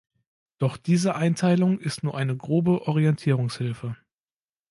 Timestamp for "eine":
2.17-2.35